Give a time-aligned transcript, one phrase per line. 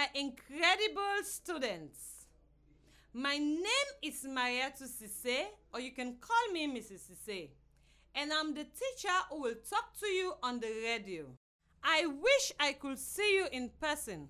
[0.00, 2.26] my incredible students.
[3.12, 5.44] My name is Mariatu Sise,
[5.74, 7.00] or you can call me Mrs.
[7.22, 7.50] Sise,
[8.14, 11.26] and I'm the teacher who will talk to you on the radio.
[11.84, 14.28] I wish I could see you in person,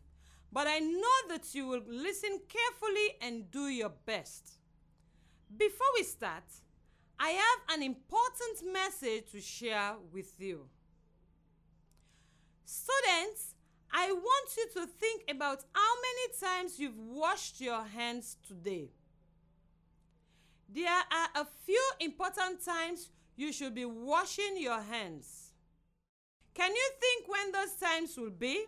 [0.52, 4.58] but I know that you will listen carefully and do your best.
[5.56, 6.50] Before we start,
[7.20, 10.66] I have an important message to share with you.
[12.64, 13.49] Students,
[13.92, 18.90] I want you to think about how many times you've washed your hands today.
[20.72, 25.50] There are a few important times you should be washing your hands.
[26.54, 28.64] Can you think when those times will be?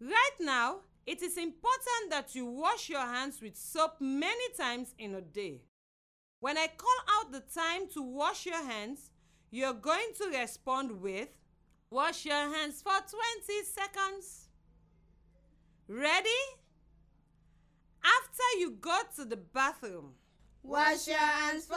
[0.00, 5.14] Right now, it is important that you wash your hands with soap many times in
[5.14, 5.60] a day.
[6.40, 9.10] When I call out the time to wash your hands,
[9.50, 11.28] you're going to respond with
[11.90, 14.48] Wash your hands for 20 seconds.
[15.88, 16.28] Ready?
[18.04, 20.12] After you go to the bathroom,
[20.62, 21.76] Wash your hands for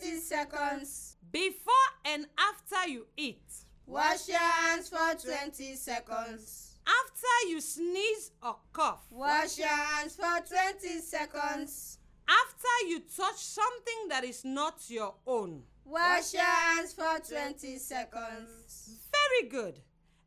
[0.00, 1.16] 20 seconds.
[1.30, 1.74] before
[2.06, 3.42] and after you eat,
[3.86, 6.76] Wash your hands for 20 seconds.
[6.86, 10.40] after you sneeze or cough, Wash your hands for
[10.80, 11.98] 20 seconds.
[12.26, 15.62] after you touch something that is not your own.
[15.84, 19.01] Wash your hands for 20 seconds.
[19.28, 19.80] Very good.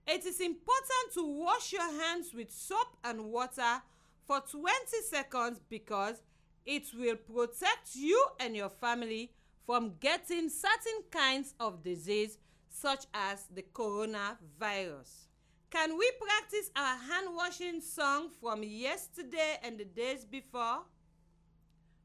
[0.07, 3.81] It is important to wash your hands with soap and water
[4.27, 4.71] for 20
[5.09, 6.21] seconds because
[6.65, 9.31] it will protect you and your family
[9.65, 12.37] from getting certain kinds of disease
[12.69, 15.27] such as the coronavirus.
[15.71, 20.83] Can we practice our hand washing song from yesterday and the days before?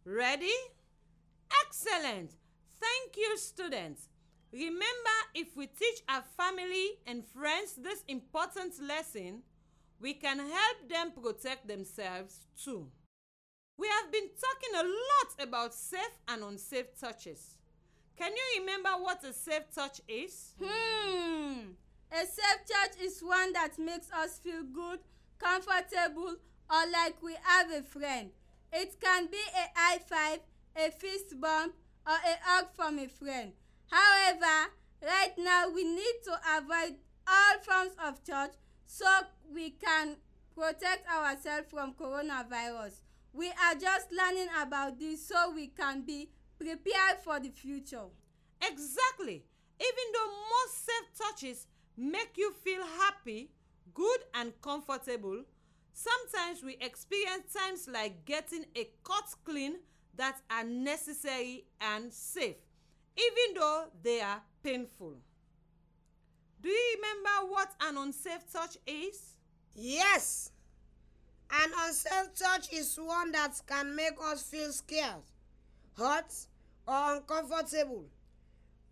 [0.04, 0.52] Ready?
[1.66, 2.32] Excellent!
[2.80, 4.09] Thank you, students.
[4.52, 9.42] Remember, if we teach our family and friends this important lesson,
[10.00, 12.88] we can help them protect themselves too.
[13.76, 17.56] We have been talking a lot about safe and unsafe touches.
[18.16, 20.54] Can you remember what a safe touch is?
[20.60, 21.70] Hmm.
[22.12, 24.98] A safe touch is one that makes us feel good,
[25.38, 26.36] comfortable,
[26.68, 28.30] or like we have a friend.
[28.72, 30.40] It can be a high five,
[30.76, 31.74] a fist bump,
[32.06, 33.52] or a hug from a friend.
[33.90, 34.70] However,
[35.02, 36.96] right now we need to avoid
[37.26, 38.52] all forms of touch
[38.86, 39.06] so
[39.52, 40.16] we can
[40.54, 43.00] protect ourselves from coronavirus.
[43.32, 48.06] We are just learning about this so we can be prepared for the future.
[48.62, 49.44] Exactly.
[49.80, 53.50] Even though most safe touches make you feel happy,
[53.94, 55.42] good, and comfortable,
[55.92, 59.76] sometimes we experience times like getting a cut clean
[60.16, 62.56] that are necessary and safe,
[63.26, 65.14] even though they are painful.
[66.62, 69.36] Do you remember what an unsafe touch is?
[69.74, 70.50] Yes.
[71.50, 75.22] An unsafe touch is one that can make us feel scared,
[75.96, 76.32] hurt,
[76.86, 78.04] or uncomfortable.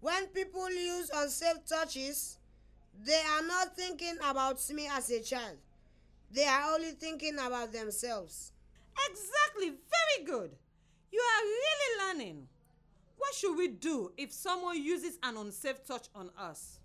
[0.00, 2.38] When people use unsafe touches,
[3.05, 5.59] they are not thinking about me as a child.
[6.31, 8.53] They are only thinking about themselves.
[9.11, 10.56] Exactly, very good.
[11.12, 12.49] You are really learning.
[13.19, 16.79] What should we do if someone uses an unsafe touch on us?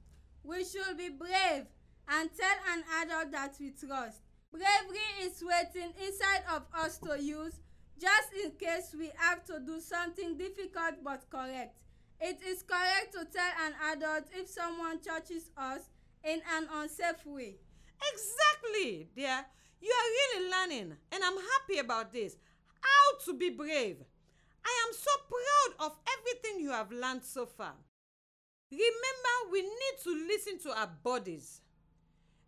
[0.44, 1.68] We should be brave
[2.10, 4.22] and tell an adult that we trust.
[4.52, 7.54] Bravery is waiting inside of us to use
[8.00, 11.78] just in case we have to do something difficult but correct.
[12.20, 15.82] It is correct to tell an adult if someone touches us
[16.24, 17.56] in an unsafe way.
[18.12, 19.46] Exactly, dear.
[19.82, 22.38] You are really learning, and I'm happy about this.
[22.82, 23.98] How to be brave.
[24.66, 27.74] I am so proud of everything you have learned so far.
[28.72, 31.62] Remember, we need to listen to our bodies.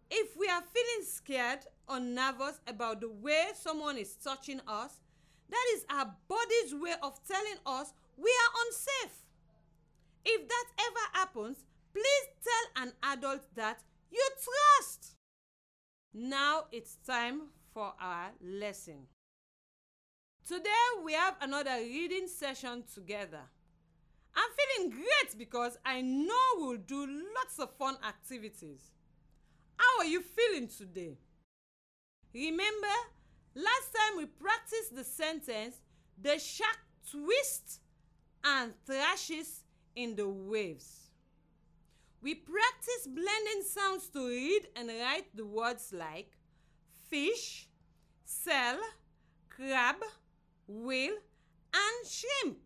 [0.10, 5.00] If we are feeling scared or nervous about the way someone is touching us,
[5.50, 9.18] that is our body's way of telling us we are unsafe.
[10.24, 15.16] If that ever happens, please tell an adult that you trust.
[16.14, 19.08] Now it's time for our lesson.
[20.48, 20.70] Today
[21.04, 23.42] we have another reading session together.
[24.36, 28.92] I'm feeling great because I know we'll do lots of fun activities.
[29.76, 31.18] How are you feeling today?
[32.32, 32.96] Remember,
[33.56, 35.82] last time we practiced the sentence
[36.22, 36.78] the shark
[37.10, 37.80] twists
[38.44, 39.64] and thrashes
[39.96, 41.10] in the waves.
[42.22, 46.38] We practice blending sounds to read and write the words like
[47.10, 47.68] fish,
[48.26, 48.78] cell,
[49.50, 49.96] crab,
[50.68, 51.18] whale,
[51.74, 52.58] and shrimp.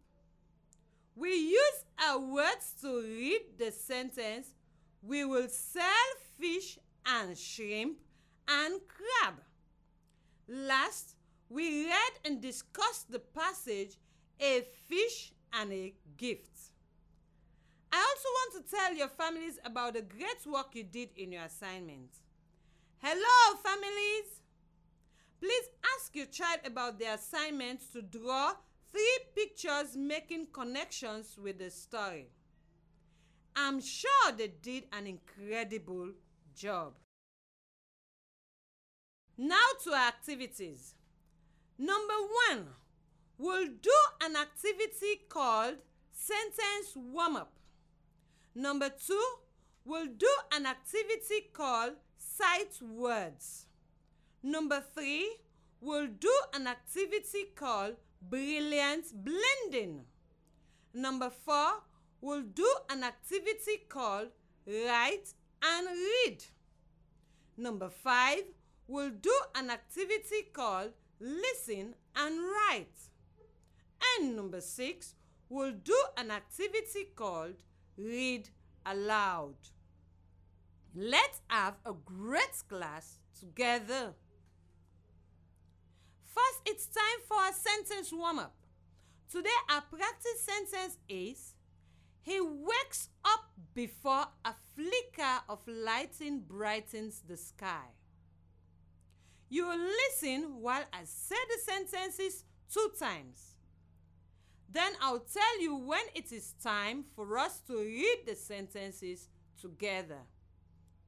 [1.16, 4.54] We use our words to read the sentence
[5.02, 5.84] we will sell
[6.40, 7.98] fish and shrimp
[8.48, 9.36] and crab.
[10.48, 11.16] Last,
[11.50, 13.98] we read and discussed the passage
[14.40, 16.72] A Fish and a Gift.
[17.92, 21.44] I also want to tell your families about the great work you did in your
[21.44, 22.10] assignment.
[23.00, 24.39] Hello, families!
[25.40, 28.54] Please ask your child about their assignment to draw
[28.92, 32.28] three pictures making connections with the story.
[33.56, 36.10] I'm sure they did an incredible
[36.56, 36.94] job.
[39.38, 40.96] Now to our activities.
[41.78, 42.14] Number
[42.50, 42.68] one,
[43.38, 45.76] we'll do an activity called
[46.12, 47.54] sentence warm up.
[48.54, 49.24] Number two,
[49.86, 53.66] we'll do an activity called sight words.
[54.42, 55.30] Number three,
[55.82, 60.06] we'll do an activity called brilliant blending.
[60.94, 61.84] Number four,
[62.22, 64.30] we'll do an activity called
[64.66, 66.44] write and read.
[67.58, 68.44] Number five,
[68.88, 72.98] we'll do an activity called listen and write.
[74.18, 75.16] And number six,
[75.50, 77.56] we'll do an activity called
[77.98, 78.50] read
[78.86, 79.56] aloud.
[80.96, 84.14] Let's have a great class together.
[86.34, 88.56] First, it's time for a sentence warm up.
[89.32, 91.54] Today, our practice sentence is
[92.22, 97.94] He wakes up before a flicker of lighting brightens the sky.
[99.50, 103.56] You will listen while I say the sentences two times.
[104.72, 109.28] Then I'll tell you when it is time for us to read the sentences
[109.60, 110.20] together.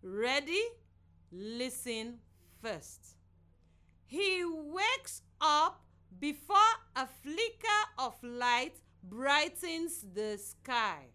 [0.02, 0.62] Ready?
[1.32, 2.18] Listen
[2.62, 3.16] first.
[4.12, 5.86] He wakes up
[6.20, 11.06] before a flicker of light brightens the sky.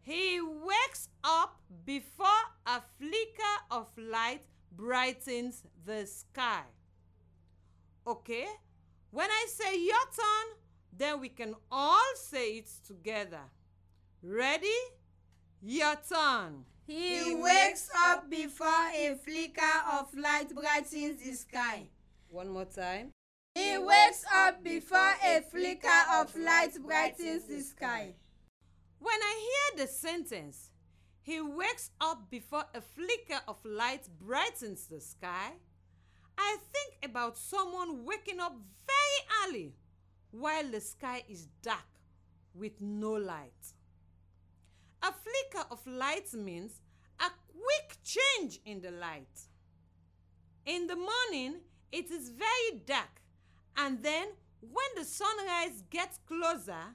[0.00, 6.62] He wakes up before a flicker of light brightens the sky.
[8.06, 8.46] Okay?
[9.10, 10.56] When I say your turn,
[10.90, 13.44] then we can all say it together.
[14.22, 14.80] Ready?
[15.60, 16.64] Your turn.
[16.94, 21.88] He wakes up before a flicker of light brightens the sky.
[22.28, 23.12] One more time.
[23.54, 28.12] He wakes up before a flicker of light brightens the sky.
[28.98, 30.68] When I hear the sentence,
[31.22, 35.52] he wakes up before a flicker of light brightens the sky,
[36.36, 38.54] I think about someone waking up
[38.86, 39.72] very early
[40.30, 41.88] while the sky is dark
[42.54, 43.72] with no light.
[45.04, 46.81] A flicker of light means a
[47.62, 49.38] quick change in the light.
[50.66, 51.60] In the morning,
[51.90, 53.20] it is very dark,
[53.76, 54.28] and then
[54.60, 56.94] when the sunrise gets closer,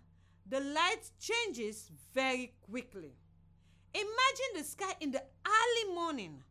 [0.50, 3.14] the light changes very quickly.
[3.94, 6.44] Imagine the sky in the early morning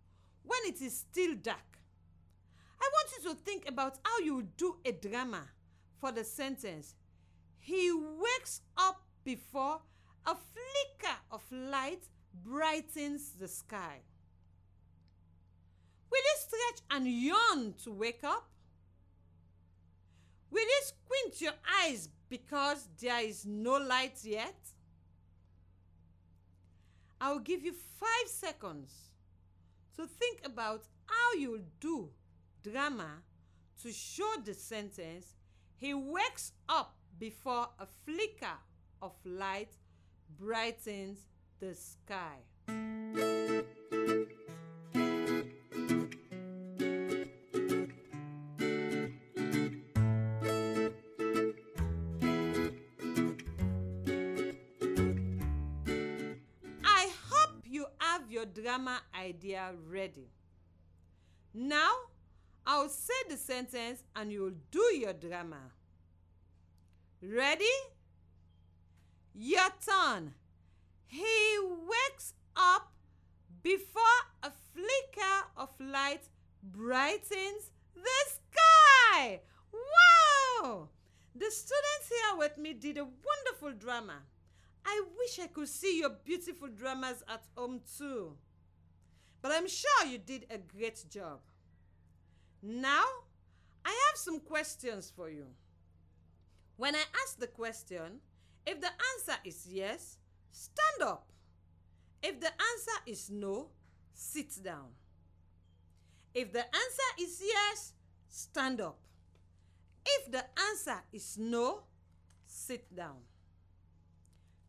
[0.42, 1.78] when it is still dark.
[2.80, 5.42] I want you to think about how you do a drama
[6.00, 6.94] for the sentence.
[7.58, 9.80] He wakes up before
[10.26, 12.04] a flicker of light
[12.44, 14.00] brightens the sky.
[16.10, 18.48] Will you stretch and yawn to wake up?
[20.50, 21.52] Will you squint your
[21.82, 24.56] eyes because there is no light yet?
[27.20, 28.92] I'll give you five seconds
[29.96, 32.10] to think about how you'll do
[32.62, 33.22] drama
[33.82, 35.34] to show the sentence
[35.76, 38.58] He wakes up before a flicker
[39.02, 39.72] of light
[40.38, 41.18] brightens
[41.60, 42.36] the sky.
[56.84, 60.28] I hope you have your drama idea ready.
[61.54, 61.90] Now,
[62.66, 65.72] I'll say the sentence and you'll do your drama.
[67.22, 67.64] Ready?
[69.34, 70.34] Your turn.
[71.06, 72.92] He wakes up
[73.62, 74.02] before
[74.42, 76.28] a flicker of light
[76.62, 79.40] brightens the sky.
[79.72, 80.88] Wow!
[81.34, 84.22] The students here with me did a wonderful drama.
[84.84, 88.32] I wish I could see your beautiful dramas at home too.
[89.42, 91.40] But I'm sure you did a great job.
[92.62, 93.04] Now,
[93.84, 95.46] I have some questions for you.
[96.76, 98.20] When I ask the question,
[98.66, 100.18] if the answer is yes,
[100.56, 101.26] stand up.
[102.22, 103.68] If the answer is no,
[104.14, 104.88] sit down.
[106.34, 107.92] If the answer is yes,
[108.28, 108.98] stand up.
[110.04, 111.82] If the answer is no,
[112.46, 113.20] sit down.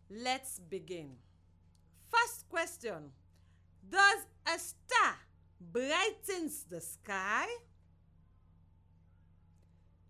[0.09, 1.11] Let's begin.
[2.09, 3.11] First question
[3.89, 5.15] Does a star
[5.59, 7.45] brightens the sky?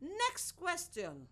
[0.02, 1.28] Next question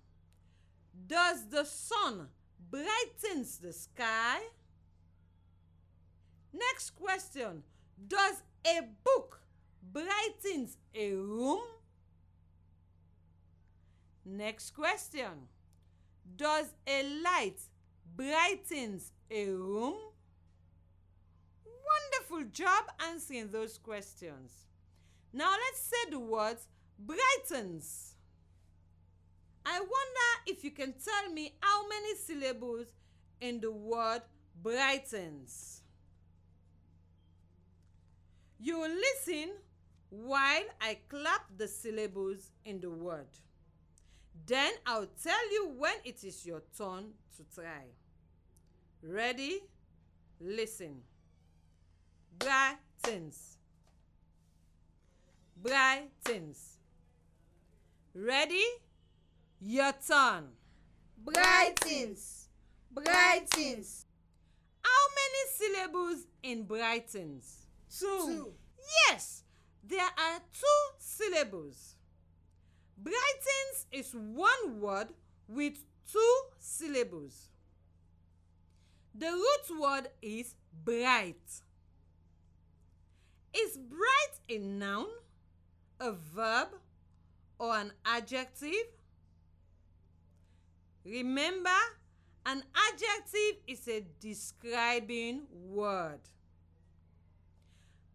[1.08, 2.30] Does the sun
[2.70, 4.40] brightens the sky?
[6.54, 7.64] Next question
[8.08, 9.42] Does a book
[9.92, 11.60] brightens a room?
[14.26, 15.48] Next question
[16.36, 17.60] Does a light
[18.16, 19.96] brightens a room?
[21.66, 24.52] Wonderful job answering those questions.
[25.34, 28.15] Now let's say the words brightens.
[29.66, 32.86] I wonder if you can tell me how many syllables
[33.42, 34.22] in the word
[34.62, 35.82] brightens.
[38.60, 39.52] You will listen
[40.10, 43.28] while I clap the syllables in the word.
[44.46, 47.86] Then I'll tell you when it is your turn to try.
[49.02, 49.60] Ready?
[50.40, 51.02] Listen.
[52.38, 53.58] Brightens.
[55.62, 56.78] Brightens.
[58.14, 58.64] Ready?
[59.62, 60.46] Your turn.
[61.18, 62.50] Brightens.
[62.92, 64.06] Brightens.
[64.82, 67.68] How many syllables in brightens?
[68.00, 68.54] Two.
[69.10, 69.44] Yes,
[69.84, 71.96] there are two syllables.
[72.98, 75.08] Brightens is one word
[75.48, 75.78] with
[76.12, 77.50] two syllables.
[79.14, 81.62] The root word is bright.
[83.54, 85.08] Is bright a noun,
[86.00, 86.68] a verb,
[87.58, 88.72] or an adjective?
[91.06, 91.70] Remember,
[92.48, 96.20] an adjective is a describing word.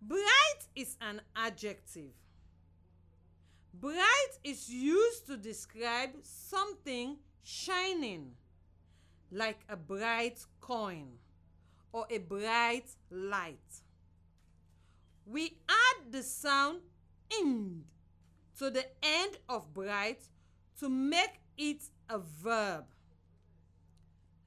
[0.02, 2.10] Bright is an adjective.
[3.72, 8.32] Bright is used to describe something shining,
[9.30, 11.06] like a bright coin
[11.92, 13.82] or a bright light.
[15.26, 16.80] We add the sound
[17.40, 17.84] ind
[18.58, 20.22] to the end of bright
[20.80, 22.84] to make it a verb.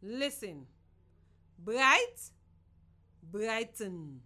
[0.02, 0.66] Listen.
[1.58, 2.20] Bright,
[3.32, 4.20] brighten.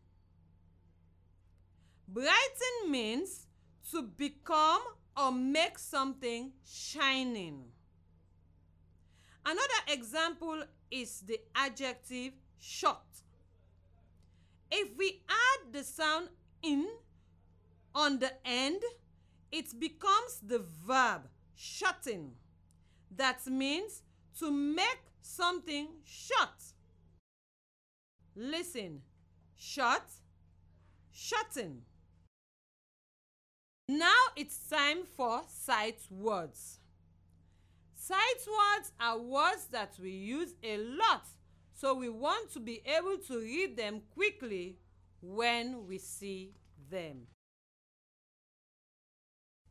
[2.08, 3.46] Brighten means
[3.92, 4.82] to become
[5.16, 7.66] or make something shining.
[9.46, 12.98] Another example is the adjective short.
[14.72, 16.30] If we add the sound
[16.64, 16.88] in
[17.94, 18.82] on the end,
[19.52, 22.32] it becomes the verb shutting.
[23.16, 24.04] That means
[24.40, 26.74] to make something shut.
[28.36, 29.02] Listen,
[29.56, 30.08] shut,
[31.12, 31.82] shutting.
[33.90, 36.80] Now it's time for sight words.
[37.96, 41.26] Sight words are words that we use a lot,
[41.74, 44.78] so we want to be able to read them quickly
[45.22, 46.54] when we see
[46.90, 47.28] them.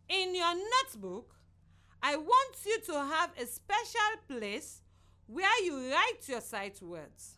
[0.08, 1.35] In your notebook,
[2.02, 4.82] I want you to have a special place
[5.26, 7.36] where you write your sight words.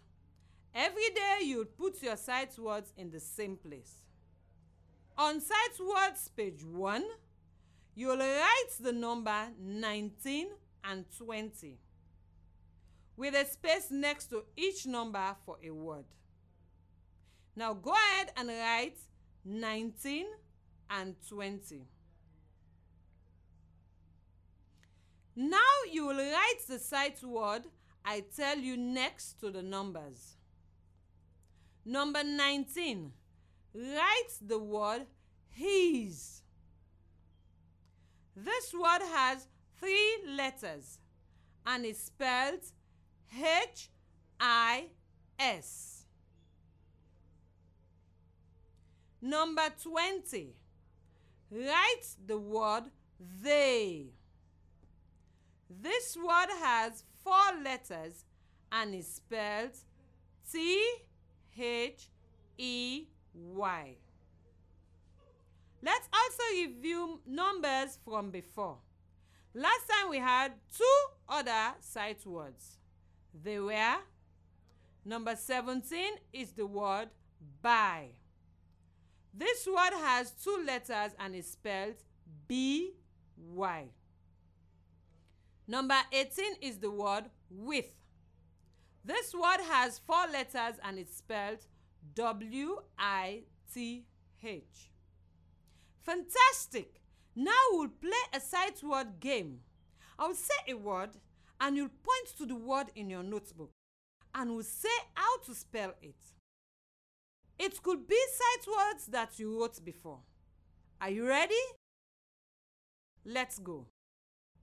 [0.74, 3.96] Every day you put your sight words in the same place.
[5.16, 7.04] On sight words page 1,
[7.94, 10.48] you'll write the number 19
[10.84, 11.78] and 20
[13.16, 16.04] with a space next to each number for a word.
[17.56, 18.98] Now go ahead and write
[19.44, 20.26] 19
[20.90, 21.82] and 20.
[25.40, 25.56] Now
[25.88, 27.62] you will write the sight word
[28.04, 30.34] I tell you next to the numbers.
[31.84, 33.12] Number 19.
[33.72, 35.06] Write the word
[35.50, 36.42] his.
[38.34, 39.46] This word has
[39.78, 40.98] three letters
[41.64, 42.64] and is spelled
[43.32, 43.90] H
[44.40, 44.86] I
[45.38, 46.04] S.
[49.22, 50.56] Number 20.
[51.52, 52.90] Write the word
[53.40, 54.17] they.
[55.70, 58.24] This word has four letters
[58.72, 59.76] and is spelled
[60.50, 60.94] T
[61.58, 62.08] H
[62.56, 63.96] E Y.
[65.82, 68.78] Let's also review numbers from before.
[69.54, 70.84] Last time we had two
[71.28, 72.78] other sight words.
[73.42, 73.96] They were
[75.04, 77.08] number 17 is the word
[77.62, 78.08] by.
[79.34, 81.96] This word has two letters and is spelled
[82.48, 82.94] B
[83.36, 83.88] Y.
[85.70, 87.90] Number 18 is the word with.
[89.04, 91.66] This word has four letters and it's spelled
[92.14, 94.06] W I T
[94.42, 94.90] H.
[96.00, 97.02] Fantastic!
[97.36, 99.60] Now we'll play a sight word game.
[100.18, 101.10] I'll say a word
[101.60, 103.70] and you'll point to the word in your notebook
[104.34, 106.16] and we'll say how to spell it.
[107.58, 110.20] It could be sight words that you wrote before.
[111.00, 111.54] Are you ready?
[113.24, 113.86] Let's go.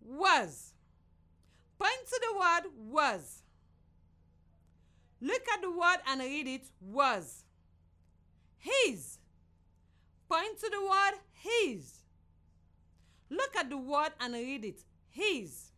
[0.01, 0.74] Was.
[1.77, 3.43] Point to the word was.
[5.21, 7.43] Look at the word and read it was.
[8.57, 9.17] His.
[10.29, 11.99] Point to the word his.
[13.29, 15.71] Look at the word and read it his.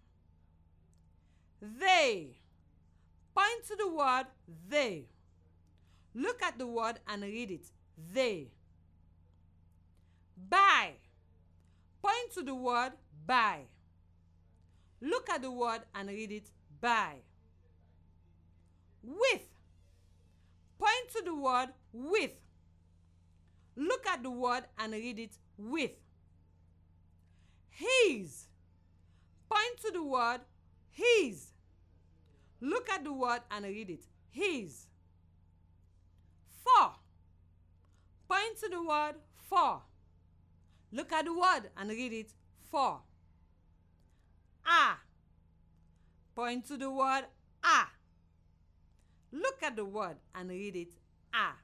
[1.62, 2.38] They.
[3.36, 4.26] Point to the word
[4.68, 5.06] they.
[6.14, 7.68] Look at the word and read it
[8.14, 8.52] they.
[10.50, 10.94] By.
[12.02, 12.94] Point to the word
[13.26, 13.62] buy.
[15.02, 16.50] Look at the word and read it
[16.82, 17.16] by.
[19.04, 19.48] With.
[20.80, 22.32] Point to the word with.
[23.76, 25.92] Look at the word and read it with.
[27.70, 28.48] His.
[29.50, 30.42] Point to the word
[30.98, 31.52] his.
[32.60, 34.88] Look at the word and read it his.
[36.64, 36.92] For.
[38.28, 39.16] Point to the word
[39.48, 39.82] for.
[40.92, 42.34] Look at the word and read it
[42.72, 43.00] for.
[44.68, 45.00] Ah.
[46.36, 47.24] Point to the word
[47.64, 47.90] ah.
[49.32, 50.94] Look at the word and read it
[51.34, 51.56] ah.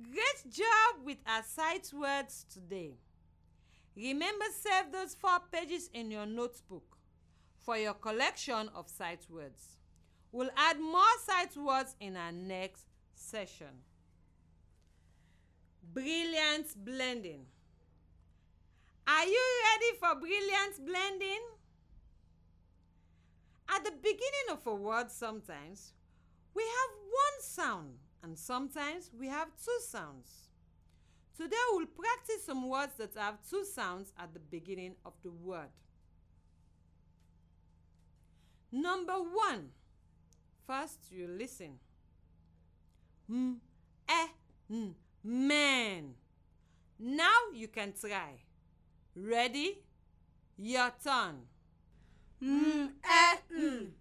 [0.00, 2.94] Great job with our sight words today.
[3.96, 6.96] Remember save those four pages in your notebook
[7.58, 9.76] for your collection of sight words.
[10.32, 13.84] We'll add more sight words in our next session.
[15.92, 17.46] Brilliant blending.
[19.10, 21.40] Are you ready for brilliant blending?
[23.68, 25.94] At the beginning of a word, sometimes
[26.54, 30.50] we have one sound and sometimes we have two sounds.
[31.36, 35.70] Today we'll practice some words that have two sounds at the beginning of the word.
[38.70, 39.70] Number one.
[40.68, 41.80] First, you listen.
[43.28, 43.60] M,
[44.08, 44.28] eh,
[45.24, 46.14] man.
[46.96, 48.38] Now you can try.
[49.16, 49.82] Ready?
[50.56, 51.46] Your turn.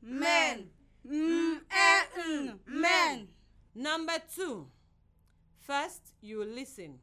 [0.01, 0.69] Men.
[1.07, 3.27] Mm, eh, mm, men.
[3.75, 4.67] Number two.
[5.60, 6.99] First, you listen.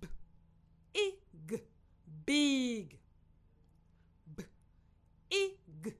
[0.00, 0.08] B,
[0.96, 1.12] I,
[1.46, 1.60] g,
[2.26, 2.98] big.
[4.36, 4.44] B,
[5.32, 5.50] I,
[5.82, 5.92] g,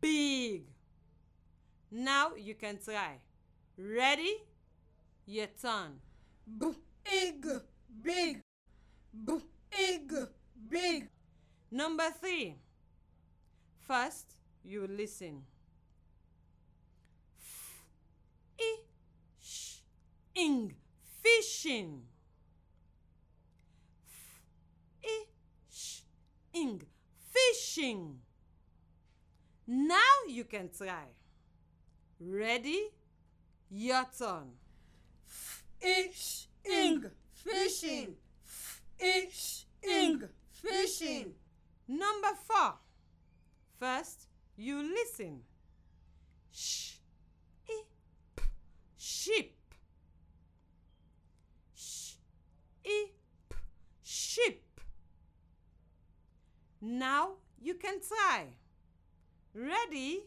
[0.00, 0.66] big.
[1.90, 3.18] Now you can try.
[3.76, 4.36] Ready?
[5.26, 6.00] Your turn.
[7.04, 7.46] Big,
[8.02, 8.42] big,
[9.70, 10.12] big,
[10.68, 11.08] big.
[11.70, 12.56] Number three.
[13.86, 15.42] First, you listen.
[17.38, 17.82] F,
[18.60, 18.76] I,
[19.40, 19.76] sh,
[20.34, 20.74] ing,
[21.22, 22.02] fishing.
[24.06, 24.40] F,
[25.04, 25.24] I,
[25.70, 26.00] sh,
[26.54, 26.82] ing,
[27.32, 28.18] fishing.
[29.66, 29.96] Now
[30.28, 31.08] you can try.
[32.20, 32.88] Ready?
[33.70, 34.52] Your turn.
[35.80, 38.16] Ish, ing, fishing.
[38.98, 40.22] Ish, ing,
[40.62, 41.32] fishing.
[41.86, 42.74] Number four.
[43.78, 45.40] First, you listen.
[46.50, 46.96] Sh,
[47.68, 47.82] i,
[48.36, 48.42] p,
[48.96, 49.56] sheep.
[51.74, 52.14] Sh,
[52.84, 53.06] i,
[53.48, 53.56] p,
[54.02, 54.80] sheep.
[56.80, 58.46] Now you can try.
[59.54, 60.24] Ready?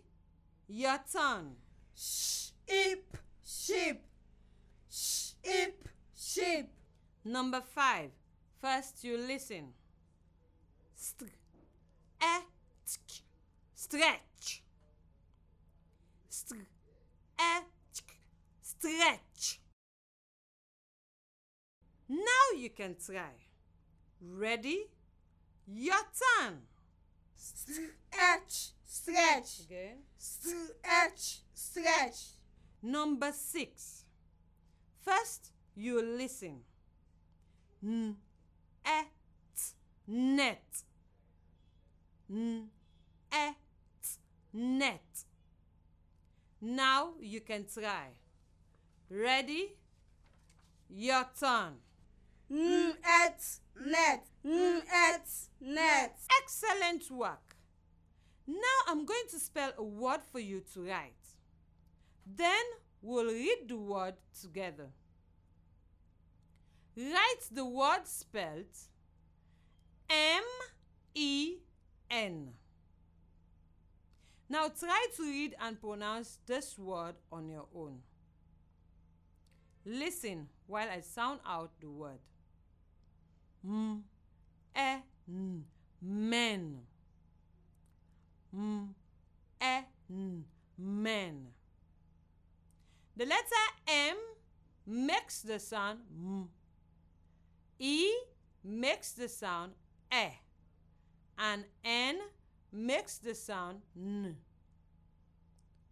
[0.67, 1.56] Your turn.
[1.96, 3.17] Sh, i, p,
[3.54, 4.02] Sheep,
[4.89, 5.36] sheep.
[5.44, 6.70] Sheep, sheep.
[7.26, 8.12] Number five.
[8.62, 9.74] First, you listen.
[12.21, 13.21] St, e,
[13.73, 14.63] stretch.
[16.29, 16.62] St,
[17.39, 17.62] e,
[17.93, 18.13] tk,
[18.62, 19.60] stretch.
[22.07, 23.34] Now you can try.
[24.21, 24.89] Ready?
[25.67, 26.62] Your turn.
[27.38, 29.62] Stretch, stretch.
[29.62, 29.97] Again.
[30.17, 32.36] Stretch, stretch.
[32.84, 34.03] Number six.
[35.01, 36.62] First, you listen.
[37.84, 38.17] N,
[38.86, 39.01] e,
[39.55, 40.90] t,
[42.32, 43.56] net.
[44.54, 45.26] N, e, t.
[46.62, 48.10] Now you can try.
[49.10, 49.76] Ready?
[50.89, 51.74] Your turn.
[52.52, 54.28] Mm, et, net.
[54.46, 54.82] Mm,
[55.62, 56.12] net.
[56.41, 57.56] Excellent work.
[58.48, 61.13] Now I'm going to spell a word for you to write.
[62.26, 62.63] Then
[63.02, 64.89] we'll read the word together.
[66.98, 68.78] Write the word spelled
[70.10, 70.44] M
[71.15, 71.56] E
[72.12, 72.50] N.
[74.50, 78.00] Now try to read and pronounce this word on your own.
[79.86, 82.19] Listen while I sound out the word.
[83.63, 84.04] M
[84.76, 84.97] E
[85.30, 85.63] N
[86.02, 86.82] men.
[88.54, 88.93] M
[89.62, 90.43] E N
[90.78, 91.47] men.
[93.15, 94.17] The letter M
[94.86, 96.50] makes the sound M.
[97.80, 98.12] E
[98.63, 99.71] makes the sound
[100.13, 100.28] E.
[101.41, 102.19] and N
[102.71, 104.38] makes the sound N.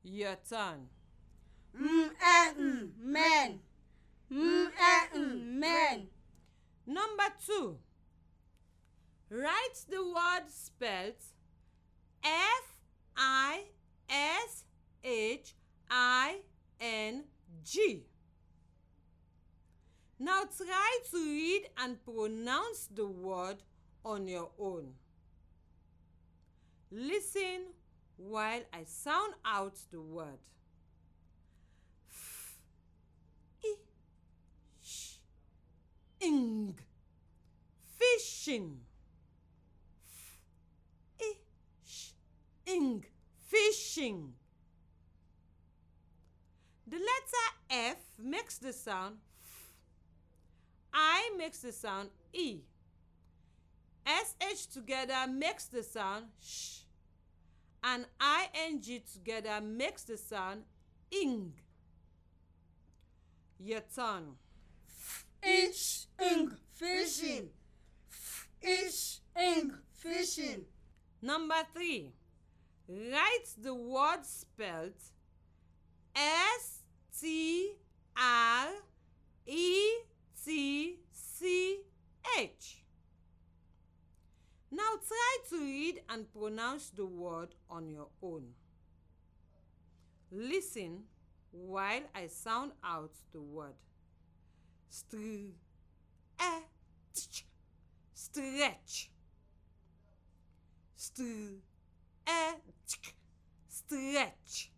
[0.04, 0.88] Your turn.
[1.76, 3.60] M-N, men.
[4.32, 6.08] M-N, men.
[6.86, 7.78] Number two.
[9.32, 11.22] Write the word spelled
[12.24, 12.80] F
[13.18, 13.64] I
[14.10, 14.66] S
[15.04, 15.54] H
[15.90, 16.40] I
[16.80, 17.24] N
[17.64, 18.04] G.
[20.20, 23.58] Now try to read and pronounce the word
[24.04, 24.94] on your own.
[26.92, 27.68] Listen
[28.18, 30.40] while I sound out the word.
[32.10, 32.58] F
[33.64, 33.76] I
[34.82, 35.18] sh
[36.20, 36.76] ing
[37.98, 38.80] fishing.
[40.10, 40.40] F
[41.22, 41.34] I
[41.86, 42.12] sh
[42.66, 43.06] ing
[43.48, 44.34] fishing.
[46.88, 49.74] The letter F makes the sound F.
[50.92, 52.62] I makes the sound E.
[54.06, 56.80] SH together makes the sound sh.
[57.84, 60.64] And ING together makes the sound
[61.12, 61.54] ing.
[63.60, 63.82] Your.
[65.42, 67.50] Ish, ing, fishing.
[68.62, 70.66] Ish, ing, fishing.
[71.22, 72.12] Number three.
[72.88, 74.94] Write the word spelled
[76.16, 76.80] S
[77.20, 77.74] T
[78.18, 78.68] R
[79.46, 79.76] E
[80.44, 81.82] T C
[82.38, 82.84] H.
[84.72, 88.54] Now try to read and pronounce the word on your own.
[90.32, 91.04] Listen
[91.52, 93.74] while I sound out the word.
[94.90, 95.56] Str-
[97.14, 97.46] tch,
[98.14, 99.10] stretch.
[100.96, 101.62] Str-
[102.28, 102.54] eh,
[102.88, 103.14] tch,
[103.68, 104.72] stretch.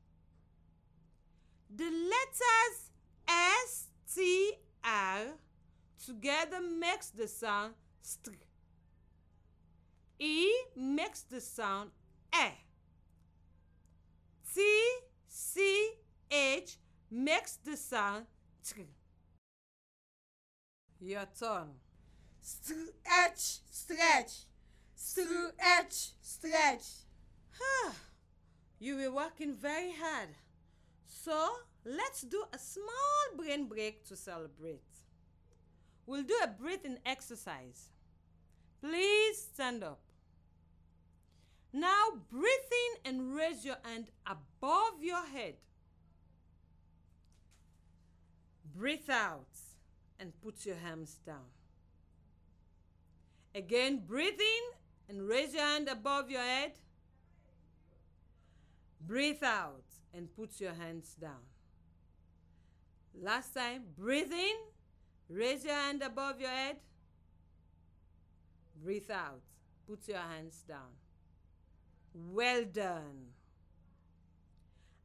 [1.75, 2.91] The letters
[3.27, 5.38] S T R
[6.06, 8.32] together makes the sound str.
[10.23, 11.89] E makes the sound
[12.31, 12.49] E.
[14.53, 14.62] T
[15.27, 15.93] C
[16.29, 16.77] H
[17.10, 18.27] makes the sound
[18.63, 18.81] tr.
[20.99, 21.69] Your turn.
[22.39, 24.45] Stretch, stretch.
[24.93, 26.86] Stretch, stretch.
[28.79, 30.29] you were working very hard.
[31.07, 31.49] So
[31.84, 34.84] let's do a small brain break to celebrate.
[36.05, 37.89] We'll do a breathing exercise.
[38.84, 39.99] Please stand up.
[41.73, 42.71] Now breathe
[43.05, 45.55] in and raise your hand above your head.
[48.75, 49.47] Breathe out
[50.19, 51.49] and put your hands down.
[53.55, 54.63] Again, breathe in
[55.10, 56.73] and raise your hand above your head.
[59.05, 61.43] Breathe out and put your hands down.
[63.19, 64.55] Last time, breathe in,
[65.29, 66.77] raise your hand above your head.
[68.81, 69.41] Breathe out,
[69.88, 71.00] put your hands down.
[72.13, 73.32] Well done.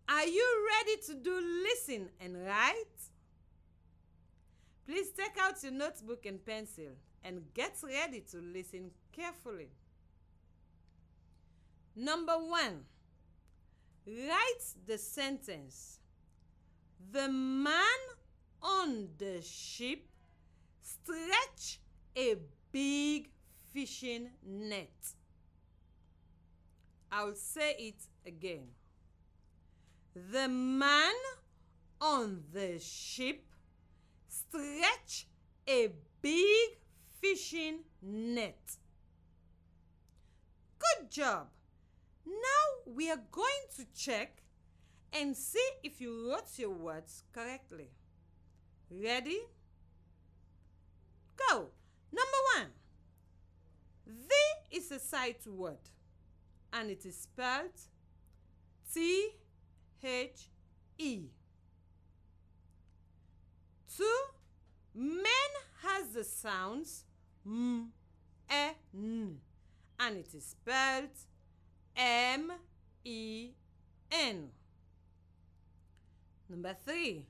[0.08, 2.96] Are you ready to do listen and write?
[4.86, 6.92] Please take out your notebook and pencil
[7.24, 9.68] and get ready to listen carefully.
[11.96, 12.84] Number one,
[14.06, 15.98] write the sentence
[17.10, 18.00] The man
[18.62, 20.06] on the ship
[20.82, 21.78] stretched
[22.16, 22.36] a
[22.70, 23.28] big
[23.72, 25.15] fishing net.
[27.10, 28.68] I'll say it again.
[30.14, 31.14] The man
[32.00, 33.44] on the ship
[34.28, 35.26] stretched
[35.68, 35.90] a
[36.22, 36.78] big
[37.20, 38.76] fishing net.
[40.78, 41.48] Good job.
[42.26, 44.42] Now we are going to check
[45.12, 47.90] and see if you wrote your words correctly.
[48.90, 49.40] Ready?
[51.36, 51.68] Go.
[52.12, 52.70] Number one.
[54.06, 55.78] The is a sight word
[56.72, 57.78] and it is spelled
[58.92, 59.30] T
[60.02, 60.48] H
[60.98, 61.22] E.
[63.96, 64.18] Two,
[64.94, 65.24] men
[65.82, 67.04] has the sounds
[67.46, 67.92] M,
[68.50, 69.40] E, N,
[69.98, 71.10] and it is spelled
[71.96, 72.52] M
[73.04, 73.50] E
[74.10, 74.50] N.
[76.48, 77.26] Number three,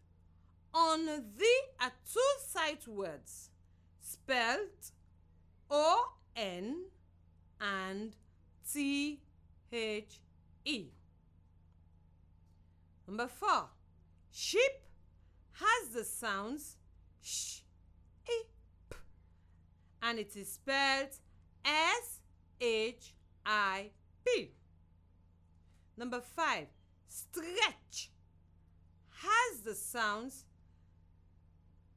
[0.75, 1.25] on the
[1.81, 3.51] are two sight words
[4.03, 4.93] spelled
[5.71, 6.85] O N
[7.61, 8.15] and
[8.71, 9.21] T
[9.73, 10.21] H
[10.65, 10.87] E.
[13.07, 13.69] Number four,
[14.31, 14.61] sheep
[15.53, 16.77] has the sounds
[17.23, 17.61] sh,
[18.29, 18.43] e,
[18.91, 18.97] p,
[20.03, 21.15] and it is spelled
[21.65, 22.21] S
[22.61, 23.91] H I
[24.25, 24.51] P.
[25.97, 26.67] Number five,
[27.09, 28.11] stretch
[29.11, 30.45] has the sounds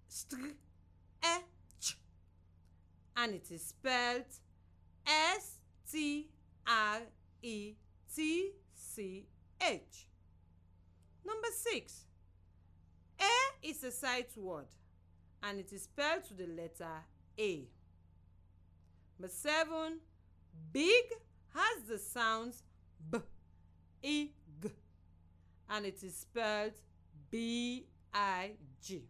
[0.07, 0.37] str,
[1.23, 1.43] e,
[1.81, 1.97] ch,
[3.17, 4.25] and it is spelled
[5.05, 5.59] S
[5.91, 6.29] T
[6.67, 7.01] R
[7.41, 7.75] E
[8.15, 9.25] T C
[9.61, 10.07] H.
[11.25, 12.05] Number six,
[13.19, 14.67] A is a sight word
[15.43, 17.03] and it is spelled to the letter
[17.37, 17.67] A.
[19.19, 19.99] Number seven,
[20.71, 21.05] big
[21.53, 22.63] has the sounds
[23.11, 23.19] B,
[24.03, 24.29] E,
[24.61, 24.69] G
[25.69, 26.73] and it is spelled
[27.29, 29.03] B I G.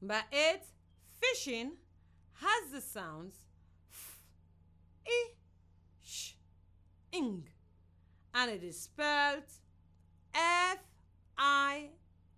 [0.00, 0.62] Number eight,
[1.20, 1.72] fishing
[2.34, 3.34] has the sounds
[3.90, 4.20] F,
[5.06, 5.34] E,
[7.12, 7.44] Ing
[8.34, 9.42] and it is spelled
[10.34, 10.78] F
[11.36, 11.88] I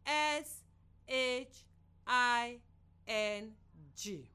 [0.06, 0.62] S
[1.09, 1.64] H
[2.06, 2.59] I
[3.06, 3.52] N
[3.96, 4.30] G.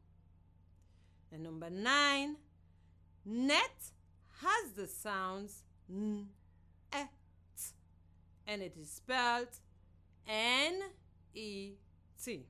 [1.31, 2.35] And number nine,
[3.25, 3.91] net
[4.41, 6.27] has the sounds N,
[6.93, 7.63] E, T,
[8.47, 9.47] and it is spelled
[10.27, 10.81] N
[11.33, 11.71] E
[12.23, 12.45] T.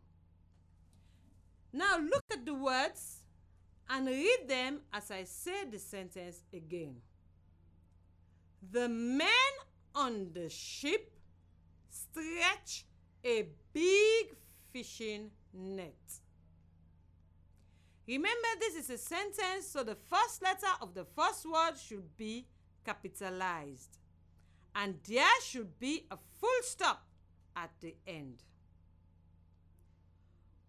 [1.71, 3.21] Now look at the words
[3.89, 6.95] and read them as I say the sentence again.
[8.72, 9.30] The men
[9.94, 11.12] on the ship
[11.89, 12.86] stretch
[13.24, 14.36] a big
[14.72, 15.96] fishing net.
[18.08, 22.46] Remember, this is a sentence, so the first letter of the first word should be
[22.86, 23.98] capitalized.
[24.76, 27.04] And there should be a full stop
[27.56, 28.44] at the end.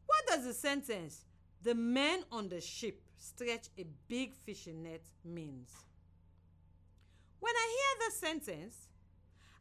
[0.07, 1.25] What does the sentence,
[1.63, 5.86] the men on the ship stretch a big fishing net, means?
[7.47, 8.89] When I hear the sentence,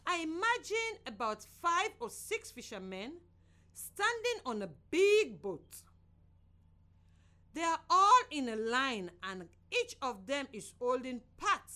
[0.08, 3.12] I imagine about five or six fishermen
[3.74, 5.84] standing on a big boat.
[7.54, 11.72] They are all in a line and each of them is holding part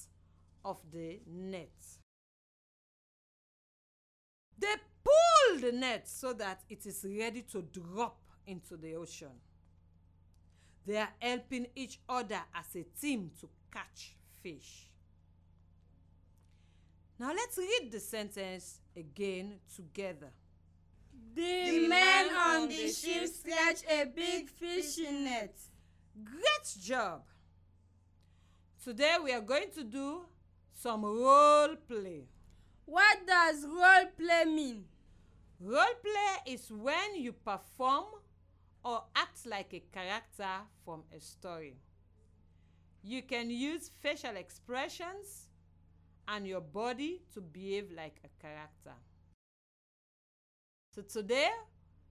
[0.65, 1.77] of the net.
[4.57, 8.17] They pull the net so that it is ready to drop
[8.47, 9.37] into the ocean.
[10.87, 14.88] They are helping each other as a team to catch fish.
[17.19, 20.31] Now let's read the sentence again together.
[21.35, 25.53] The men on the ship stretch a big fishing net.
[26.23, 27.23] Great job!
[28.81, 30.21] Today we are going to do
[30.71, 32.23] some role play.
[32.85, 34.85] What does role play mean?
[35.59, 38.05] Role play is when you perform
[38.85, 41.75] or act like a character from a story.
[43.03, 45.48] You can use facial expressions
[46.29, 48.93] and your body to behave like a character.
[50.95, 51.49] So today,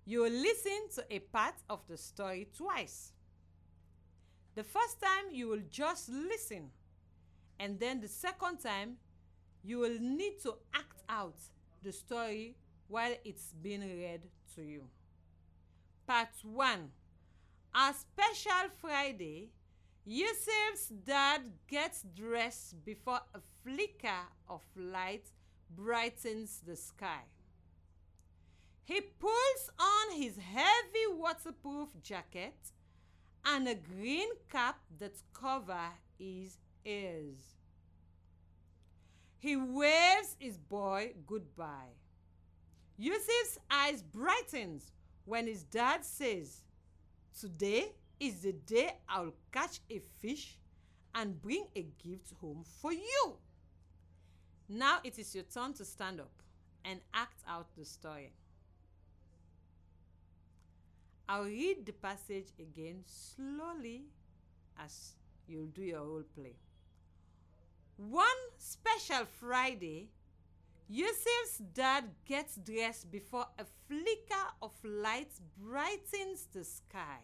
[0.04, 3.12] you will listen to a part of the story twice.
[4.54, 6.70] The first time, you will just listen,
[7.60, 8.96] and then the second time,
[9.62, 11.36] you will need to act out
[11.82, 12.56] the story
[12.88, 14.22] while it's being read
[14.54, 14.84] to you.
[16.06, 16.90] Part 1
[17.74, 19.50] A special Friday,
[20.10, 25.30] Yusuf's dad gets dressed before a flicker of light
[25.76, 27.24] brightens the sky.
[28.84, 32.56] He pulls on his heavy waterproof jacket
[33.44, 37.56] and a green cap that covers his ears.
[39.36, 41.92] He waves his boy goodbye.
[42.96, 44.90] Yusuf's eyes brightens
[45.26, 46.62] when his dad says,
[47.38, 50.58] Today is the day I'll catch a fish
[51.14, 53.36] and bring a gift home for you.
[54.68, 56.30] Now it is your turn to stand up
[56.84, 58.32] and act out the story.
[61.28, 64.04] I'll read the passage again slowly
[64.78, 65.12] as
[65.46, 66.56] you'll do your role play.
[67.96, 68.26] One
[68.58, 70.10] special Friday,
[70.88, 77.18] Yusuf's dad gets dressed before a flicker of light brightens the sky.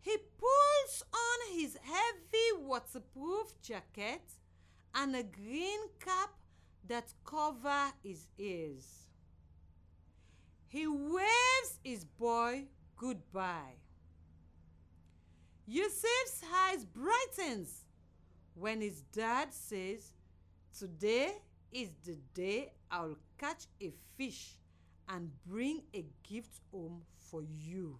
[0.00, 4.22] He pulls on his heavy waterproof jacket
[4.94, 6.30] and a green cap
[6.86, 9.08] that cover his ears.
[10.68, 12.64] He waves his boy
[12.96, 13.76] goodbye.
[15.66, 17.84] Yusuf's eyes brightens
[18.54, 20.12] when his dad says,
[20.78, 24.56] Today is the day I'll catch a fish
[25.08, 27.98] and bring a gift home for you.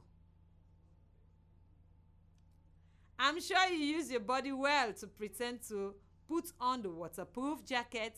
[3.19, 5.95] I'm sure you use your body well to pretend to
[6.29, 8.17] put on the waterproof jacket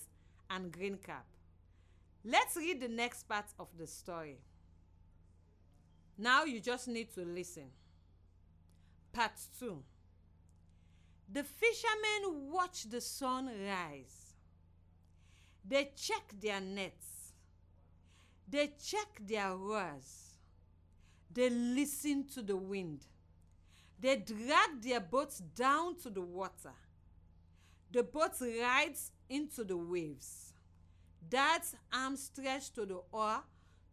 [0.50, 1.24] and green cap.
[2.24, 4.38] Let's read the next part of the story.
[6.18, 7.70] Now you just need to listen.
[9.12, 9.82] Part 2
[11.32, 14.34] The fishermen watch the sun rise.
[15.66, 17.32] They check their nets.
[18.48, 20.34] They check their oars.
[21.32, 23.06] They listen to the wind.
[24.00, 26.72] They drag their boats down to the water.
[27.92, 30.52] The boat rides into the waves.
[31.28, 33.42] Dad's arm stretched to the oar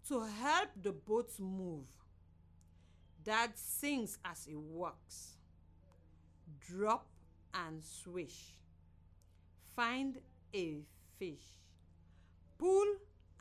[0.08, 1.88] to help the boat move.
[3.24, 5.34] Dad sings as he walks.
[6.66, 7.08] Drop
[7.54, 8.56] and swish.
[9.76, 10.20] Find
[10.56, 10.84] a
[11.20, 11.60] fish.
[12.58, 12.86] Pull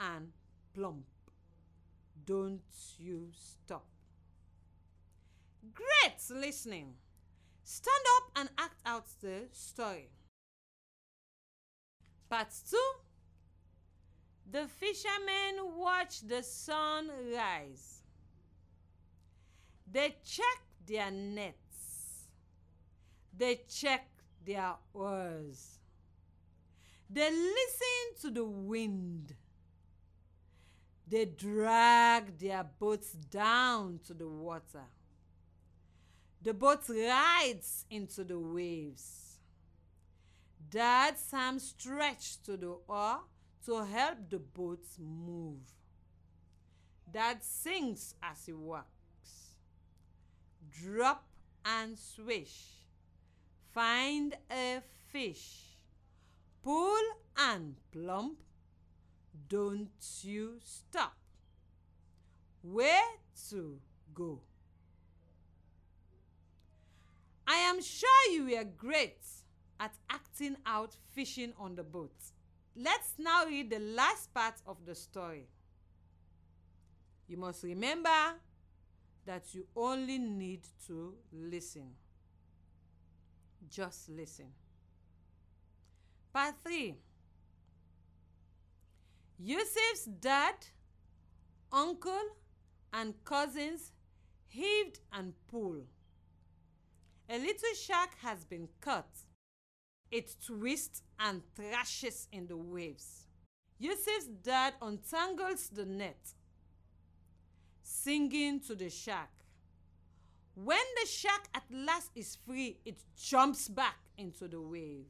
[0.01, 0.33] and
[0.75, 1.07] plump.
[2.25, 2.61] Don't
[2.99, 3.87] you stop.
[5.75, 6.95] Great listening.
[7.65, 10.11] Stand up and act out the story.
[12.29, 12.77] Part 2
[14.51, 18.03] The fishermen watch the sun rise.
[19.91, 22.27] They check their nets.
[23.37, 24.09] They check
[24.45, 25.79] their oars.
[27.09, 29.35] They listen to the wind.
[31.09, 34.85] They drag their boats down to the water.
[36.47, 39.41] The boat rides into the waves.
[40.71, 43.19] Dad's arm stretched to the oar
[43.65, 45.67] to help the boat move.
[47.13, 49.57] Dad sings as he walks.
[50.71, 51.25] Drop
[51.65, 52.87] and swish.
[53.75, 55.77] Find a fish.
[56.63, 57.03] Pull
[57.37, 58.39] and plump.
[59.49, 59.91] Don't
[60.23, 61.17] you stop.
[62.63, 63.03] Where
[63.51, 63.81] to
[64.15, 64.43] go?
[67.47, 69.23] I am sure you were great
[69.79, 72.15] at acting out fishing on the boat.
[72.75, 75.49] Let's now read the last part of the story.
[77.29, 78.35] You must remember
[79.25, 81.91] that you only need to listen.
[83.69, 84.47] Just listen.
[86.33, 86.95] Part 3
[89.39, 90.55] Yusuf's dad,
[91.73, 92.37] uncle,
[92.93, 93.93] and cousins
[94.47, 95.89] heaved and pulled.
[97.29, 99.25] A little shark has been caught.
[100.11, 103.27] It twists and thrashes in the waves.
[103.79, 106.35] Yusuf's dad untangles the net,
[107.83, 109.29] singing to the shark.
[110.55, 115.07] When the shark at last is free, it jumps back into the wave.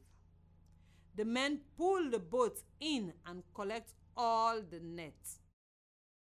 [1.15, 5.39] The men pull the boat in and collect all the nets.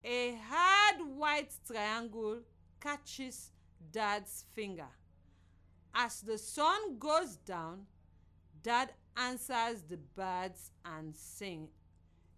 [0.05, 2.40] A hard white triangle
[2.81, 3.51] catches
[3.90, 4.88] Dad's finger.
[5.94, 7.87] As the sun goes down,
[8.62, 11.70] Dad answers the birds and sings,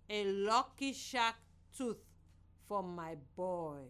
[0.08, 1.34] A lucky shark
[1.76, 2.02] tooth
[2.66, 3.80] for my boy.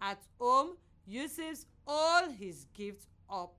[0.00, 0.76] At home,
[1.06, 3.54] Yusuf's all his gifts up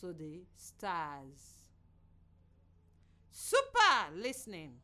[0.00, 1.70] to the stars.
[3.30, 4.74] Super listening.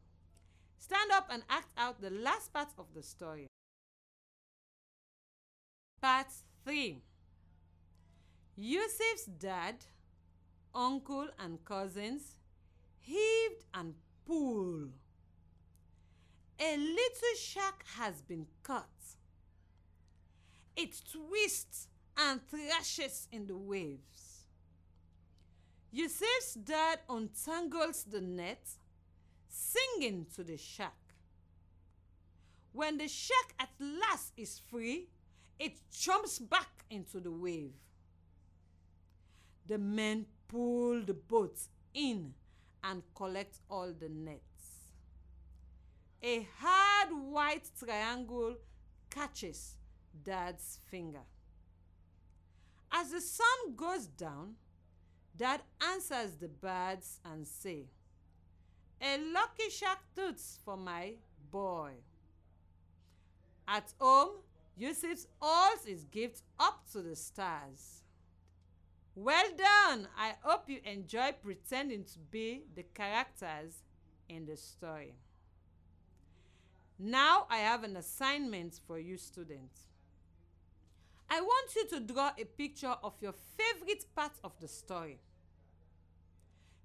[0.79, 3.47] Stand up and act out the last part of the story.
[6.01, 6.29] Part
[6.65, 7.03] 3
[8.57, 9.77] Yusuf's dad,
[10.75, 12.37] uncle, and cousins
[13.01, 13.95] heaved and
[14.27, 14.93] pulled.
[16.61, 18.87] A little shark has been caught.
[20.77, 24.45] It twists and thrashes in the waves.
[25.91, 28.67] Yusuf's dad untangles the net,
[29.49, 30.93] singing to the shark.
[32.73, 35.09] When the shark at last is free,
[35.59, 37.73] it jumps back into the wave.
[39.67, 41.59] The men pull the boat
[41.95, 42.35] in
[42.83, 44.43] and collect all the nets.
[46.23, 48.57] A hard white triangle
[49.11, 49.75] catches
[50.23, 51.23] Dad's finger.
[52.93, 54.55] As the sun goes down,
[55.37, 57.87] Dad answers the birds and say,
[59.01, 61.15] A lucky shark tooth for my
[61.51, 61.91] boy.
[63.67, 64.37] At home,
[64.77, 68.04] Yusuf holds his gift up to the stars.
[69.17, 70.09] Well done!
[70.19, 73.83] I hope you enjoy pretending to be the characters
[74.29, 75.15] in the story.
[76.99, 79.83] Now I have an assignment for you students.
[81.31, 85.21] I want you to draw a picture of your favorite part of the story.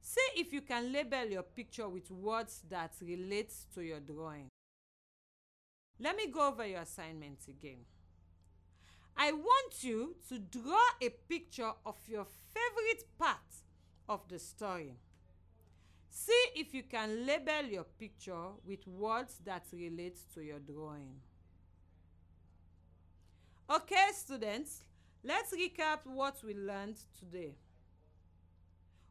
[0.01, 4.49] See if you can label your picture with words that relate to your drawing.
[5.99, 7.85] Let me go over your assignment again.
[9.17, 13.37] I want you to draw a picture of your favorite part
[14.07, 14.95] of the story.
[16.09, 21.15] See if you can label your picture with words that relate to your drawing.
[23.69, 24.81] Okay, students,
[25.23, 27.53] let's recap what we learned today.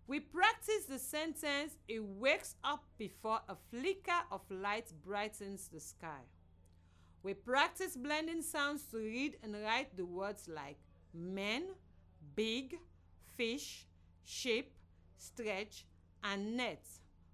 [0.08, 6.24] We practiced the sentence, it wakes up before a flicker of light brightens the sky.
[7.22, 10.78] We practice blending sounds to read and write the words like
[11.12, 11.64] men,
[12.36, 12.78] big,
[13.36, 13.86] fish,
[14.24, 14.70] ship,
[15.16, 15.84] stretch,
[16.22, 16.84] and net.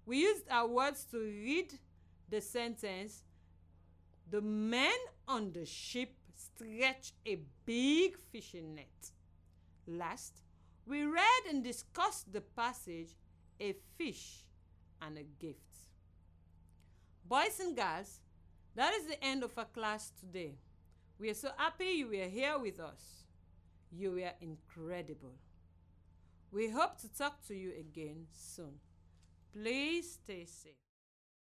[0.05, 1.73] We used our words to read
[2.29, 3.23] the sentence
[4.31, 9.11] The men on the ship stretched a big fishing net.
[9.87, 10.41] Last,
[10.87, 13.15] we read and discussed the passage
[13.59, 14.45] A fish
[15.01, 15.59] and a gift.
[17.27, 18.19] Boys and girls,
[18.75, 20.55] that is the end of our class today.
[21.19, 23.23] We are so happy you were here with us.
[23.91, 25.35] You were incredible.
[26.51, 28.79] We hope to talk to you again soon.
[29.53, 30.84] Please stay safe.